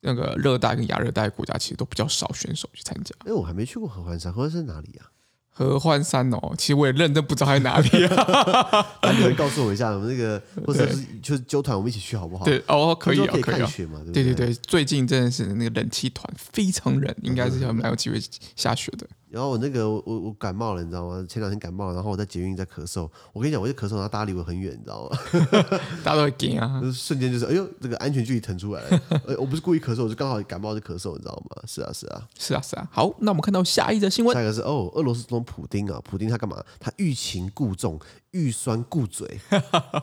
[0.00, 3.14] 那个热带跟亚热带国家其实都比较少选手去参加。
[3.26, 5.04] 哎，我还没去过合欢山，合欢山哪里呀？
[5.54, 8.86] 合欢山哦，其实我也认真不知道在哪里啊。
[9.02, 12.44] 那你会告诉我一下，我们那个或者是就是揪团，我们一起去好不好？
[12.44, 13.70] 对哦，可以啊，可以啊。
[14.12, 18.20] 对对对，最近真的是那个冷气团非常冷，应该是我们还有机会
[18.56, 19.06] 下雪的。
[19.32, 21.24] 然后我那个我我感冒了，你知道吗？
[21.26, 23.08] 前两天感冒了，然后我在捷运在咳嗽。
[23.32, 25.18] 我跟你讲，我一咳嗽，然后大家离我很远，你知道吗？
[26.04, 26.80] 大家都会惊啊！
[26.82, 29.00] 就 是瞬间就是，哎呦，这个安全距离腾出来了。
[29.40, 31.62] 我不是故意咳嗽，我就刚好感冒就咳嗽，你知道吗？
[31.66, 32.86] 是啊，是啊，是啊，是啊。
[32.92, 34.34] 好，那我们看到下一则新闻。
[34.34, 36.62] 下一个是哦，俄罗斯总统普丁啊，普丁他干嘛？
[36.78, 37.98] 他欲擒故纵。
[38.32, 39.38] 欲酸故嘴，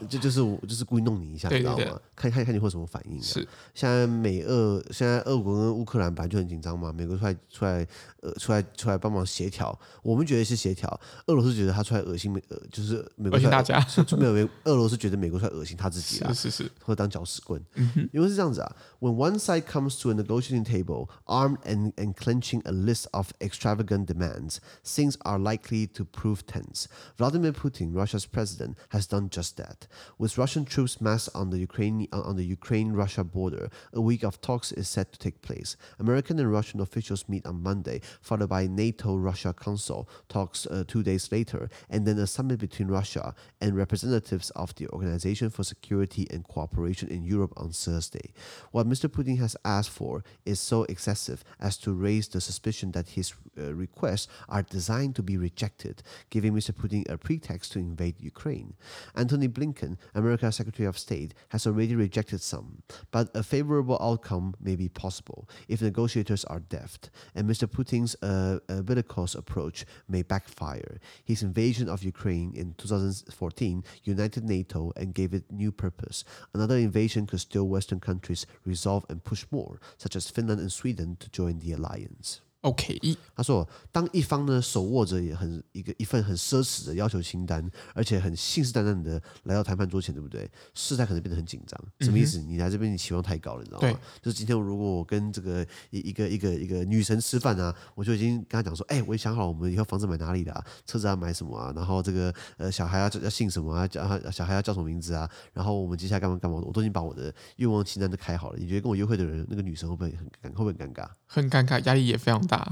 [0.08, 2.00] 这就是我就是故意弄你一下，你知道吗？
[2.14, 3.22] 看看看你会什么反应啊？
[3.24, 3.40] 是，
[3.74, 7.84] 现在美俄现在俄国跟乌克兰本来就很紧张嘛，美国出来出来
[8.22, 17.63] 呃出来出来帮忙协调，我们觉得是协调，俄罗斯觉得他出来恶心美呃就是美国出来恶心大家，没有没有，俄罗斯觉得美国出来恶心他自己啊，是是是，或者当搅屎棍，
[18.11, 24.07] 因为是这样子啊，When one side comes to a negotiating table armed and and clenching a list of extravagant
[24.07, 26.87] demands, things are likely to prove tense.
[27.17, 28.15] Vladimir Putin, Russia.
[28.31, 29.87] president has done just that.
[30.17, 34.71] With Russian troops massed on the Ukraine on the Ukraine-Russia border, a week of talks
[34.71, 35.77] is set to take place.
[35.99, 38.67] American and Russian officials meet on Monday, followed by
[39.10, 44.50] NATO-Russia Council talks uh, two days later, and then a summit between Russia and representatives
[44.50, 48.32] of the Organization for Security and Cooperation in Europe on Thursday.
[48.70, 49.08] What Mr.
[49.08, 53.74] Putin has asked for is so excessive as to raise the suspicion that his uh,
[53.74, 56.72] requests are designed to be rejected, giving Mr.
[56.72, 58.74] Putin a pretext to invade Ukraine.
[59.16, 64.76] Antony Blinken, America's Secretary of State, has already rejected some, but a favorable outcome may
[64.76, 67.66] be possible if negotiators are deft, and Mr.
[67.66, 71.00] Putin's uh, uh, bellicose approach may backfire.
[71.24, 76.24] His invasion of Ukraine in 2014 united NATO and gave it new purpose.
[76.52, 81.16] Another invasion could still Western countries resolve and push more, such as Finland and Sweden,
[81.20, 82.42] to join the alliance.
[82.62, 82.98] OK，
[83.34, 90.46] 他说，当一方呢手握着也很一个一份很奢侈的要求清单，而且很信誓旦旦的来到谈判桌前，对不对？
[90.74, 91.80] 事态可能变得很紧张。
[92.00, 92.38] 什么意思？
[92.40, 93.98] 嗯、你来这边你期望太高了，你知道吗？
[94.20, 108.58] 就是今天如果我跟这个一一个一个一个女神吃饭啊，我就已经跟她讲说，哎，我也想好我们以后房子买哪里的、啊，车子要买什么啊，然后这个呃小孩要要姓什么啊，叫小孩要叫什么名字啊，然后我们接下来干嘛干嘛，我都已经把我的愿望清单都开好了。
[108.58, 111.08] 你觉得跟我约会的人那个女生会不会很尴会不会很尴尬？
[111.26, 112.68] 很尴尬，压力也非常大。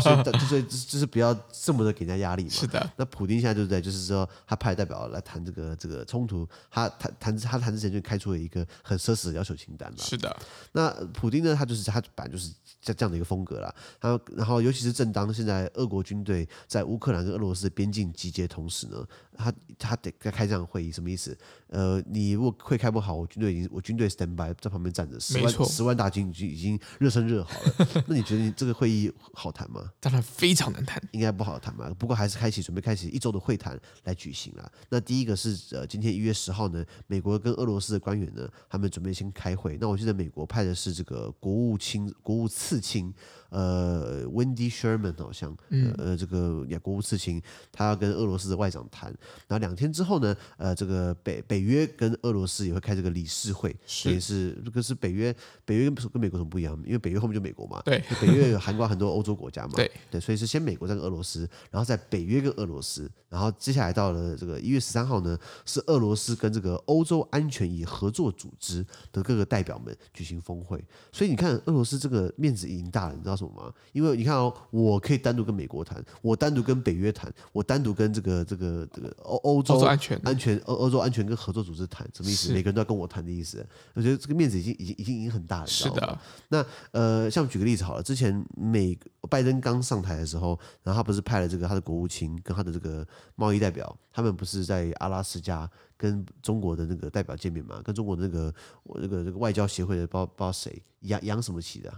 [0.00, 2.50] 所以，所以就是不要这么的给人家压力嘛。
[2.50, 2.90] 是的。
[2.96, 3.82] 那普丁现在对不对？
[3.82, 9.96] 就是说，他派代表来谈这个这个冲突，他谈谈他谈之前就开出了一个很奢侈的要求清单了。
[9.98, 10.34] 是的。
[10.72, 11.54] 那普丁呢？
[11.54, 13.74] 他就是他本来就是这这样的一个风格啦。
[14.00, 19.04] 他然后尤其是正当现在俄国军队在乌克兰跟俄罗斯的边境集结同时呢，
[19.36, 21.36] 他他得开这样的会议，什么意思？
[21.68, 28.04] 呃，你如果会开不好，我军队已经我军队 stand by 在旁边站着，十万十万大军已经已经热身热好了。
[28.06, 29.90] 那你觉得你这个会议好谈吗？
[30.00, 31.92] 当然非常难谈，应该不好谈吧。
[31.98, 34.72] 不过还是开启准备开启一周的会谈来举行了。
[34.88, 39.76] 那第一个是呃，今天一月十号呢，美国跟俄罗斯的官员呢，他们准备先开会。
[39.80, 43.12] 那我记得美国派的是这个国务卿、国务次卿。
[43.50, 47.40] 呃，Wendy Sherman 好像，呃，嗯、这个也国务次卿，
[47.72, 49.08] 他要跟俄罗斯的外长谈。
[49.46, 55.34] 然后两天之后呢，呃，这个北北约跟俄罗斯也会开这个理事会，所以是这个是北约，
[55.64, 56.78] 北约跟跟美国什么不一样？
[56.84, 70.84] 因为北约后面就美国嘛，对，北约有涵盖很多欧洲国家嘛， 对对，所以是先美国再跟俄罗斯，然后在北约跟俄罗斯，然后接下来到了这个一月十三号呢，是俄罗斯跟这个欧洲安全与合作组织的各个代表们举行峰会。
[71.10, 73.37] 所以你看，俄罗斯这个面子已经大了，你知道？
[73.38, 73.72] 什么吗？
[73.92, 82.52] 因为你看哦，我可以单独跟美国谈，我单独跟北约谈，我单独跟这个这个这个欧欧洲安全安全欧欧洲安全跟合作组织谈，什么意思？
[82.52, 83.64] 每个人都要跟我谈的意思。
[83.94, 86.18] 我觉得这个面子已经已经已经已经很大了，是的。
[86.48, 88.98] 那呃，像举个例子好了，之前美
[89.30, 97.80] 拜登刚上台的时候，然后他不是派了这个他的国务卿跟他的这个贸易代表，他们不是在阿拉斯加跟中国的那个代表见面嘛？
[97.84, 101.92] 跟中国的那个我这个这个外交协会的不知道不知道谁杨杨什么旗的。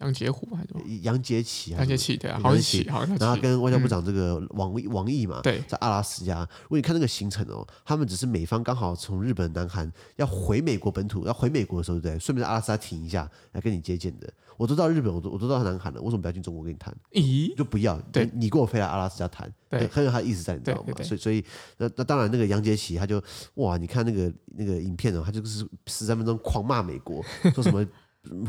[0.00, 0.68] 杨洁虎还是
[1.02, 1.70] 杨洁篪？
[1.70, 3.16] 杨洁篪对啊，好像好像。
[3.16, 6.40] 然后跟外交部长这个王毅王毅嘛，对，在阿拉斯加。
[6.62, 12.18] 如果你看那个行程哦，他们只是美方刚好从日本、南韩要回美国本土，要回美国的时候，对不对？
[12.18, 14.32] 顺便在阿拉斯加停一下来跟你接见的。
[14.56, 16.94] 我都到日本，我都我都到南韩了，为什么不要进中国跟你谈？
[17.12, 17.98] 咦，就不要？
[18.12, 20.94] 对，你跟我飞来阿拉斯加谈，对，很有他的意思在，你知道吗？
[21.02, 21.44] 所以所以
[21.78, 23.22] 那那当然，那个杨洁篪他就
[23.54, 27.20] 哇，你看那个那个影片哦，他就是十三分钟狂骂美国，
[27.54, 27.84] 说什么？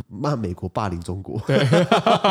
[0.08, 1.58] 骂美国霸凌中国，对，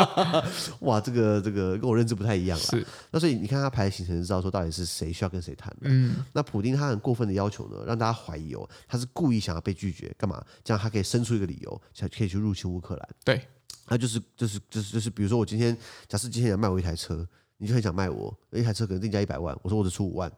[0.81, 2.63] 哇，这个这个跟我认知不太一样了。
[2.63, 5.81] 是，那所以你看他排的行程，知道说到底是谁需要跟谁谈的。
[5.83, 10.43] 嗯，那普丁他很过分的要求呢，让大家怀疑哦，他是故意想要被拒绝，干嘛？
[10.63, 13.09] 这样他可以生出一个理由，想可以去入侵乌克兰。
[13.23, 13.41] 对，
[13.85, 15.75] 他就是就是就是就是，比如说我今天
[16.07, 17.27] 假设今天想卖我一台车，
[17.57, 20.31] 你就很想卖我一台车，可能定价一百万，我说我只出五万。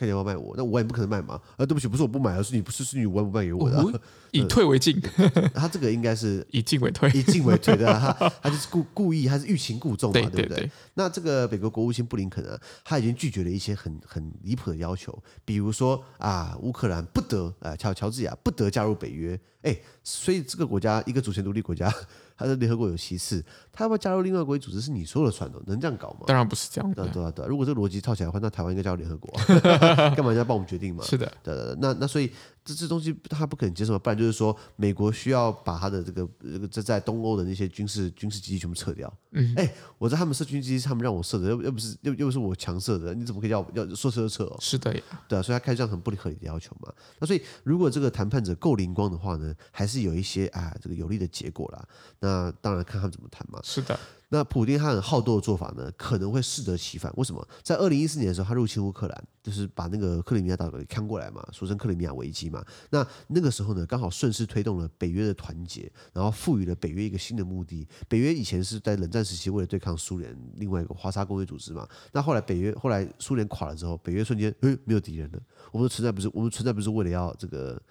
[0.00, 1.38] 看你要卖我，那五万也不可能卖嘛？
[1.58, 4.00] 啊，对不起，不是我不买，而是你不是是你五万不卖给我的，哦，
[4.32, 4.98] 以退为进。
[5.52, 7.86] 他这个应该是 以进为退，以进为退的。
[7.92, 10.60] 他他就是故故意，他是欲擒故纵嘛，对，对不对？
[10.60, 19.38] 对那这个美国国务卿布林肯呢，他已经拒绝了一些很很离谱的要求，比如说啊，乌克兰不得啊，乔乔治亚不得加入北约。
[19.62, 21.92] 哎，所以这个国家一个主权独立国家。
[22.40, 26.20] 他在联合国有席次，他要不要加入另外一个国际组织是你说了算的，能这样搞吗？
[26.26, 27.06] 当然不是这样的。
[27.08, 29.30] 对啊对啊，如果这个逻辑套起来的话，那台湾应该加入联合国，
[30.16, 31.04] 干嘛要帮我们决定嘛？
[31.04, 31.76] 是的，对对对。
[31.78, 32.32] 那那所以
[32.74, 39.12] 这这东西他不可能接受，不然就是说美国需要把他的这个这个在在东欧的那些军事军事基地全部撤掉。
[39.32, 44.56] 嗯，哎，我在他们设军基地，他们让我设的，又又不是又又不是我强设的，你怎么可以要要说撤就撤哦？
[44.58, 46.92] 是的呀，对啊，所以他开这样很不合理的要求嘛。
[47.18, 51.86] 那所以如果这个谈判者够灵光的话呢，还是有一些啊这个有利的结果啦。
[52.20, 53.10] 那当然看他们。
[53.10, 53.58] 怎么谈嘛？
[53.64, 53.98] 是的，
[54.32, 57.12] 那普丁他很好斗的做法呢，可能会适得其反。
[57.16, 57.46] 为什么？
[57.64, 62.64] 在二零一四年的时候，他入侵乌克兰，就是把那个克里米亚岛给看过来嘛，俗称克里米亚危机嘛。
[62.90, 67.88] 那那个时候呢，刚好顺势推动了北约的团结，然后赋予了北约一个新的目的。
[68.08, 71.88] 北约以前是在冷战时期为了对抗苏联，另外一个华沙公约组织嘛。
[72.12, 75.40] 那后来北约后来苏联垮了之后，北约瞬间诶没有敌人了。
[75.72, 77.82] 我们的存在不是我们存在不是为了要这个。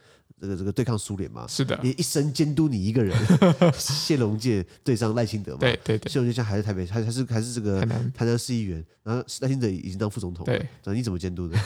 [0.41, 3.15] 这个这个对抗苏联嘛，是的，你一生监督你一个人，
[3.77, 7.81] 谢龙介对上赖清德嘛，对对对，谢龙介现在还是台北，还还是还是这个
[8.13, 8.39] 台南。
[8.39, 11.57] 市议员，然后赖清德已经当副总统了，对，那你怎么监督的？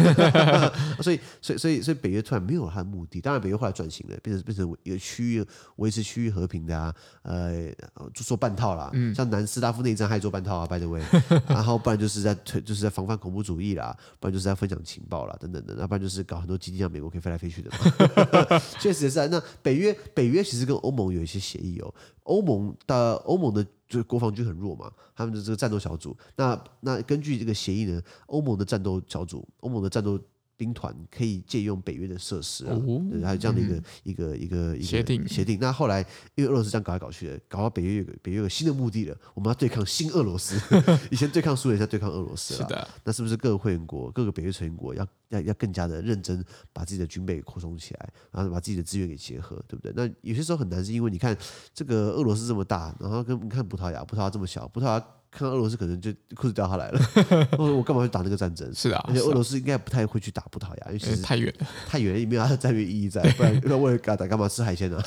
[1.04, 5.46] 所以所以所以所以北约突然没有他的目的，当然北约后来转型了，变成变成一个区域
[5.76, 7.70] 维持区域和平的啊，呃，
[8.14, 11.04] 就做半套啦，嗯，像南斯拉夫内战还做半套啊，by the way，
[11.48, 18.53] 然后不然就是在推就是在防范恐怖主义啦，不然就是在分享情报啦，等等的，要不然就是搞很多基地让美国可以飞来飞去的嘛。
[18.80, 21.94] 确实是啊，那北约北约其实跟欧盟有一些协议哦。
[22.24, 30.20] 欧盟的欧盟的就是国防军很弱嘛，他们的这个战斗小组，那那根据这个协议呢，欧盟的战斗小组，欧盟的战斗。
[30.56, 35.58] 兵团可以借用北约的设施啊，哦、对，还有这样的一个、嗯、一个一个一个协定协定。
[35.60, 36.00] 那后来
[36.36, 40.60] 因为俄罗斯这样搞来搞去的，搞到北约有北约有新的目的了，我们要对抗新俄罗斯。
[41.10, 42.60] 以前对抗苏联，现在对抗俄罗斯了。
[42.62, 49.92] 是的，那是不是各个会员国、各个北约成员国要要要更加的认真，把自己的军备扩充起来，然后把自己的资源给结合，对不对？
[49.96, 51.36] 那有些时候很难，是因为你看
[51.74, 55.06] 这个俄罗斯这么大，然后跟你看葡萄牙，葡萄牙这么小，葡萄牙。
[55.34, 57.02] 看到俄罗斯可能就裤子掉下来了，
[57.58, 58.72] 我我干嘛去打那个战争？
[58.74, 61.54] 是啊，而且俄罗斯应该不太会去打葡萄牙，因为其实太远
[61.88, 65.02] 太远，也没有它的战略意义在，不然 要为了打干嘛吃海鲜呢？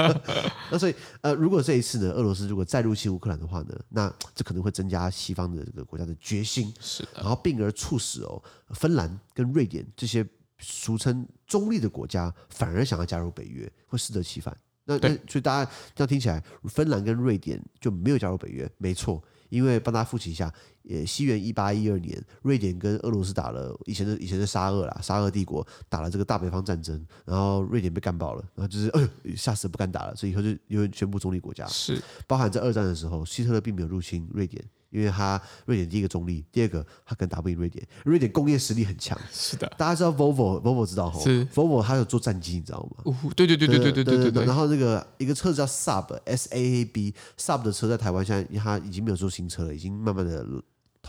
[0.70, 10.26] 那所以呃，如果这一次呢，俄罗斯如果再入侵乌克兰的话呢，那这可能会增加西方的这个国家的决心，是的，然后并而促使哦，芬兰跟瑞典这些
[10.58, 14.56] 俗称中立的国家反而想要加入北约，会适得其反。
[14.84, 19.22] 那那所以大家这样听起来，芬兰跟瑞典就没有加入北约，没错。
[19.52, 20.50] 因为帮大家复习一下，
[20.88, 31.66] 呃，西元一八一二年，瑞典跟俄罗斯打了以前的以前的沙俄啦，沙俄帝国打了这个大北方战争，然后瑞典被干爆了，然后就是哎呦吓死不敢打了，所以以后就因为宣布中立国家。
[31.66, 34.64] 是，包含在二战的时候，希特勒并没有入侵瑞典。
[34.92, 37.84] 因为他瑞典第一个中立，第二个他可能打不赢瑞典。
[38.04, 39.66] 瑞典工业实力很强，是的。
[39.78, 43.02] 大家知道 Volvo，Volvo 知道吼，是 Volvo，他有做战机，你知道吗？
[43.04, 44.44] 哦，对对对对对对对对。
[44.44, 50.46] 然后那个一个车子叫 Saab，S A A B，Saab 的车在台湾现在他已经没有做新车了，已经慢慢的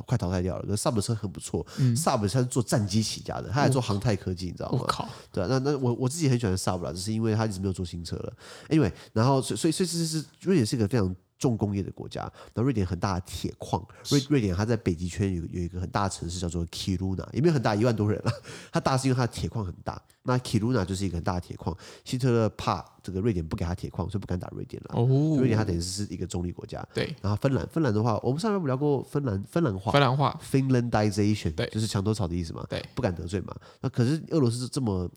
[0.05, 0.65] 快淘汰掉了。
[0.65, 1.65] 可是 Saab 的车很不错
[1.95, 4.79] ，Saab 它是做战机起家的，它还做航太科技，你知道吗？
[4.81, 8.33] 我靠，对，那那我我自己很喜欢 Saab 啦，只是因为它一直没有做新车了。
[8.69, 11.13] Anyway，然后所以所以所以这是瑞典是一个非常。
[11.43, 18.31] 重工业的国家，那瑞典很大的铁矿，瑞瑞典它在北极圈有有一个很大的城市叫做 Kiruna，也没有很大，一万多人了。
[18.71, 21.75] 它大是因为它的铁矿很大，那 Kiruna 就是一个很大的铁矿。
[22.05, 24.91] 希特勒怕这个瑞典不给他铁矿，所以不敢打瑞典了。
[24.93, 26.81] 哦，瑞典它等于是一个中立国家。
[26.93, 32.65] 对，然后芬兰，芬兰的话，我们上面有聊过芬兰，芬兰话，芬兰话，Finlandization，对，就是墙头草的意思嘛。
[32.69, 33.53] 对，不敢得罪嘛。
[33.81, 35.09] 那可是俄罗斯是这么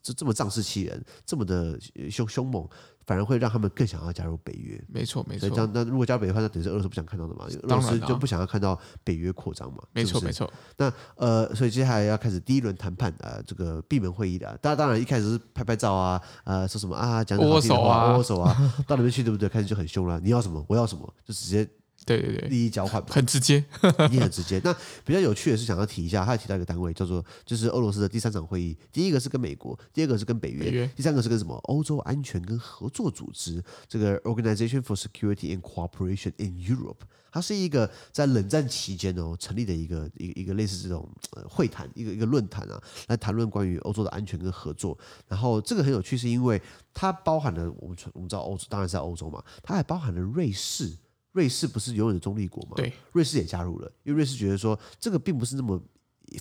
[0.00, 1.76] 这这么仗势欺人，这么的
[2.08, 2.64] 凶凶猛。
[3.06, 5.48] 反而会让他们更想要加入北约，没错没错。
[5.48, 7.46] 这样，那如果加入北约的话，那等于是俄罗斯不想看到的嘛？
[7.64, 9.82] 俄罗斯就不想要看到北约扩张嘛？
[9.92, 10.50] 没错没错。
[10.76, 14.46] 那呃，所以接下来要开始第一轮谈判啊、呃，这个闭门会议的。
[14.58, 19.48] 大家当然，一开始是拍拍照啊，呃，说什么啊，讲讲好听的话，握握手啊，到里面去对不对？
[19.48, 21.68] 开始就很凶了，你要什么，我要什么，就直接。
[22.04, 23.64] 对对对，利益交换很直接，
[24.12, 24.60] 也很直接。
[24.62, 28.76] 那比较有趣的是，想要提一下，他还提到一个单位叫做，就是俄罗斯的第三场会议。
[28.92, 31.54] 第一个是跟美国，第二个是跟北约，北约第三个是跟什么？
[31.64, 36.98] 欧洲安全跟合作组织，这个 Organization for Security and Cooperation in Europe。
[37.32, 44.96] 它是一个在冷战期间哦成立的一个一个一个类似这种呃会谈，一个一个论坛啊，来谈论关于欧洲的安全跟合作。
[45.26, 46.60] 然后这个很有趣，是因为
[46.92, 50.96] 它包含了我们我们知道欧洲，当然是在欧洲嘛，它还包含了瑞士。
[51.34, 52.74] 瑞士不是永远的中立国吗？
[52.76, 55.82] 对，瑞士也加入了，因为瑞士觉得说这个并不是那么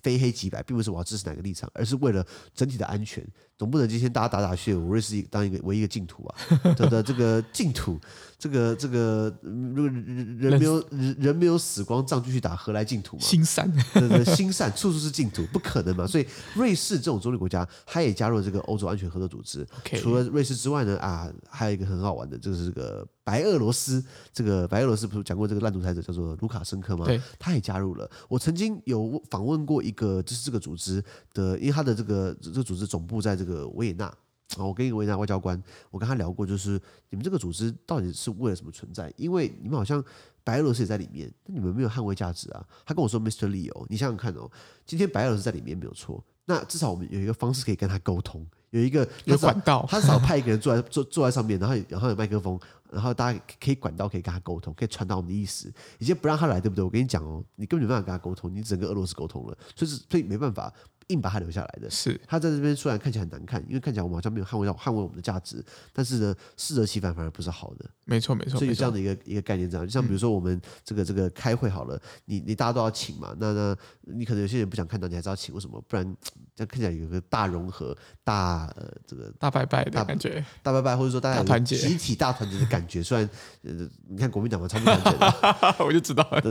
[0.01, 3.25] 非黑即白，并不是我要支持哪个立场，而是为了整体的安全。
[3.57, 6.35] 总不能今天大家打打去，我瑞士当一个唯一个净土啊！
[6.77, 7.99] 的的这个净土，
[8.43, 13.23] 这个这个，如果人人没有人人没有死光，仗继续打，何来净土嘛？
[13.23, 16.05] 心善，对对，心善， 处处是净土，不可能嘛！
[16.05, 19.65] 所以瑞士这种中立国家，他也加入了这个欧洲安全合作组织。
[19.95, 24.03] 除了瑞士之外呢，啊，还有一个很好玩的，就是这个白俄罗斯。
[24.33, 27.05] 这个白俄罗斯不是讲过这个烂独裁者叫做卢卡申科吗？
[27.05, 28.09] 对，他也加入了。
[28.27, 31.01] 我曾经有访问过一个，就是这个组织
[31.33, 33.43] 的，因为他的这个这个组织总部在这个。
[33.43, 34.09] 这个维也纳
[34.57, 36.79] 啊，我跟一个维也纳外交官，我跟他聊过，就是
[37.09, 39.11] 你们这个组织到底是为了什么存在？
[39.17, 40.03] 因为你们好像
[40.43, 42.65] 白俄罗斯也在里面，但你们没有捍卫价值啊。
[42.85, 43.47] 他跟我说，Mr.
[43.47, 44.49] Leo，你想想看哦，
[44.85, 52.59] 今天白俄罗斯在里面没有错，那至少我们有一个方式可以跟他沟通，有一个有管道，他至少派一个人坐在坐坐在上面，然后然后有麦克风，
[52.91, 55.73] 然后大家可以管道可以跟他沟通，可以传达我们的意思。
[55.97, 56.83] 以前不让他来，对不对？
[56.83, 60.71] 我跟你讲哦，你根本没办法跟他沟通，你只能跟俄罗斯沟通了，所以所以没办法。
[61.07, 67.85] 硬把他留下来的，是他在这边虽然看起来很难看，因为看起来我们好像没有捍卫到捍卫我们的价值，但是呢，适得其反反而不是好的。
[68.05, 75.81] 没错没错，所以这样的一个一个概念这样，就像比如说我们这个这个开会好了，你你大家都要请嘛，那那你可能有些人不想看到，你还是要请，为什么？
[75.87, 76.05] 不然
[76.55, 83.01] 这样看起来有个大融合、大呃这个大拜拜的感觉，大拜拜或者说大家团结、集体大团结的感觉。
[83.01, 83.27] 虽然
[83.63, 86.41] 呃，你看国民党嘛，超不团结的， 我就知道了。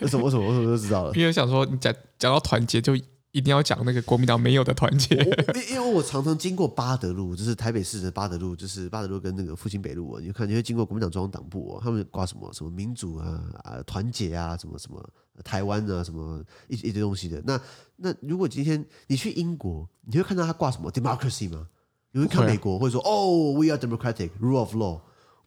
[0.00, 1.12] 为什么为什么为什么就知道了？
[1.14, 2.96] 因为想说你讲讲到团结就。
[3.32, 15.02] 一定要讲那个国民党没有的团结，因因为我常常经过八德路，就是台北市的八德路，就是八德路跟那个复兴北路，你看你会经过国民党中央党部，他们挂什么什么民主啊啊团结啊什么什么
[15.42, 17.42] 台湾啊什么一一堆东西的。
[17.46, 17.58] 那
[17.96, 21.66] 那如果今天你去英国，你会看到他挂什么 democracy 吗？
[22.12, 25.00] 你会看美国会说哦，we are democratic rule of law。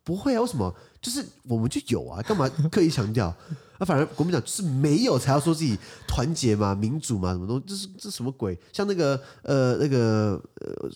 [0.03, 0.73] 不会啊，为什么？
[1.01, 3.35] 就是我们就有啊，干嘛刻意强调？
[3.79, 7.63] 那、啊、反而国民党是没有，才要说自己团结嘛、民主嘛，什么东西？
[7.67, 8.57] 这是这是什么鬼？
[8.71, 10.89] 像那个呃那个呃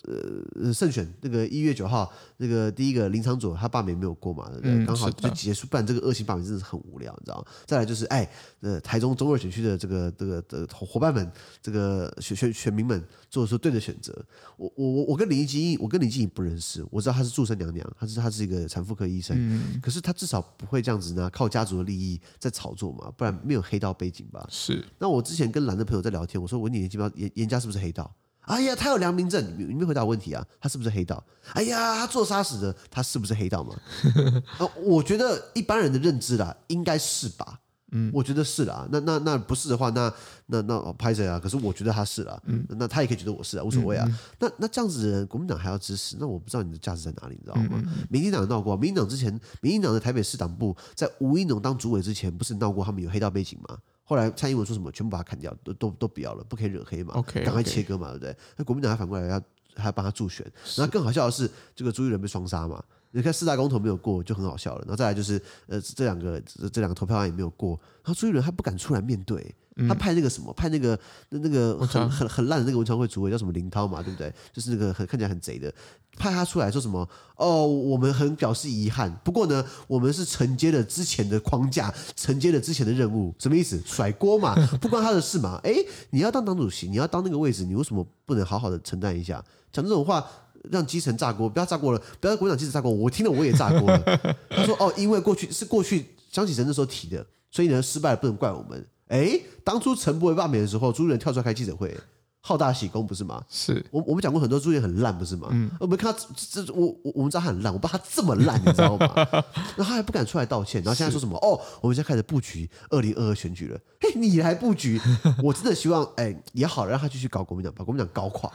[0.62, 4.86] 呃胜选那个一月九号那个第一个林昶佐他罢免没有过嘛，对不对？
[4.86, 7.44] 刚好就结束，不然这个恶性罢免真的是很无聊，你知道吗？
[7.66, 8.28] 再来就是哎，
[8.60, 11.30] 呃台中中二选区的这个这个的伙伴们，
[11.62, 14.14] 这个选选选民们做出对的选择。
[14.56, 22.80] 我我我我跟林静仪，我跟林静仪不认识，我知道她是祝生娘娘，她是她是一个产妇科医生，嗯、可是她至少不会这样子呢，靠家族的利益在炒。
[22.80, 24.46] 做嘛，不然没有黑道背景吧？
[24.50, 24.84] 是。
[24.98, 28.10] 那我之前跟蓝的朋友在聊天，我说我问你，严严严家是不是黑道？
[28.42, 30.44] 哎呀，他有良民证，你没回答我问题啊？
[30.58, 31.22] 他是不是黑道？
[31.52, 33.76] 哎呀，他做杀死的，他是不是黑道嘛？
[34.58, 37.60] 呃，我觉得一般人的认知啦，应该是吧。
[37.92, 38.86] 嗯，我觉得是啦。
[38.90, 40.12] 那那那不是的话，那
[40.46, 41.38] 那那拍谁啊？
[41.38, 42.40] 可是我觉得他是啦。
[42.46, 44.04] 嗯，那他也可以觉得我是啊，无所谓啊。
[44.08, 46.16] 嗯嗯、那那这样子的人，国民党还要支持？
[46.18, 47.82] 那我不知道你的价值在哪里，你知道吗？
[48.08, 53.78] 民进党闹过，民进党之前，民进党的台北市党部在吴一农当主委之前，不是闹过他们有黑道背景吗？
[54.04, 58.36] 后来蔡英文说什么，全部把他砍掉，都都都不要了，不可以惹黑嘛赶快切割嘛，对不对？
[58.56, 59.40] 那国民党还反过来要
[59.76, 60.44] 还要帮他助选，
[60.76, 62.82] 然后更好笑的是，这个朱立伦被双杀嘛。
[63.12, 66.40] 你看四大公投没有过就很好笑了，然后再来就是呃这两个
[66.72, 67.70] 这两个投票案也没有过，
[68.04, 69.54] 然后朱一伦他不敢出来面对，
[69.88, 70.98] 他派那个什么派那个
[71.30, 74.32] 那那个很很很烂的那个文传会主委叫什么林涛嘛，对不对？
[74.52, 75.72] 就是那个很看起来很贼的，
[76.16, 83.82] 派他出来说什么哦，我们很表示遗憾，不过呢我们是承接了之前的框架，承接了之前的任务，什么意思？
[83.84, 85.58] 甩锅嘛，不关他的事嘛。
[85.64, 85.74] 哎，
[86.10, 89.44] 你要当党主席，你要当那个位置，你为什么不能好好的承担一下？
[89.72, 90.24] 讲这种话。
[90.70, 92.90] 让基层炸锅，不要炸锅了，不要国民党基层炸锅。
[92.90, 93.98] 我听了我也炸锅了。
[94.50, 101.96] 他说：“哦，因为过去是过去江启臣那时候提的，所以呢失败了，不能怪我们。”哎，当初陈柏惟罢免的时候，朱立伦跳出来开记者会。
[102.42, 103.44] 好大喜功不是吗？
[103.50, 105.48] 是我我们讲过很多朱立伦很烂不是吗？
[105.50, 109.12] 嗯，我们看他这这我我我们知道他很烂，我不知道他这么烂，你知道吗？
[109.76, 111.36] 然后他还不敢出来道歉，然后现在说什么？
[111.38, 113.78] 哦，我们现在开始布局二零二二选举了。
[114.00, 114.98] 嘿，你来布局？
[115.44, 118.50] 我真的希望哎也好，让他继续搞国民党，把国民党搞垮。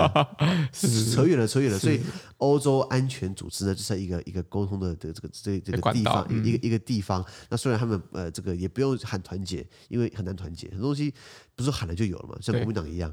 [0.72, 1.78] 是扯远了，扯远了。
[1.78, 2.00] 所以
[2.38, 7.22] 欧洲安全组织呢，就是一个一个沟通的这个这个这这个地方，一个一个地方。
[7.50, 11.12] 那虽然他们呃这个也不用喊团结，因为很难团结，很多东西。
[11.56, 13.09] 不是喊了就有了嘛，像国民党一样。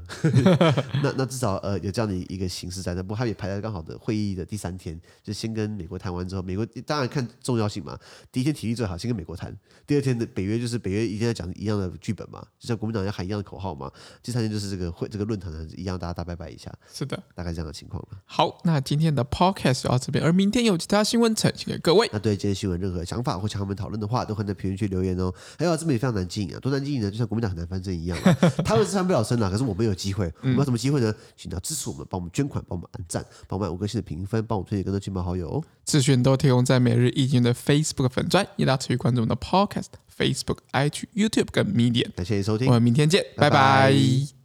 [1.02, 7.98] 那 那至少呃有这样的一个形式在那，不过他也排在刚好的会议的第三天，就先跟美国谈完之后，美国当然看重要性嘛。
[8.30, 9.56] 第一天体力最好，先跟美国谈。
[9.86, 13.90] 第二天的北约就是北约一定要讲一样的剧本嘛，就像国民党要喊一样的口号嘛。
[14.22, 16.72] 第三天就是这个会这个论坛呢一样，大家大拜拜一下。
[16.92, 18.18] 是的，大概这样的情况了。
[18.26, 22.08] 好，那今天的 podcast 就到这边，而明天有其他新闻呈现给各位。
[22.12, 25.32] 那对今天新闻任何想法或想和我们讨论的话，都可以在评论区留言哦。
[25.58, 28.18] 还有这边也非常难经营啊，多难经营呢，就像国民党很难翻身一样。
[28.64, 30.32] 他们是翻不了身了，可是我们有机会。
[30.42, 31.14] 我们有什么机会呢？
[31.36, 35.62] 请到支持我们，帮我们捐款，帮我们按赞，帮我们五颗星的评分，帮我们推荐更多亲朋好友。
[35.84, 42.12] 资讯都提供在每日一经的 Facebook 粉专，也大家持续关注我们的 Podcast、Facebook、IG、YouTube 跟 Medium。
[42.14, 43.90] 感谢你收听，我们明天见，拜拜。
[43.90, 44.37] 拜拜。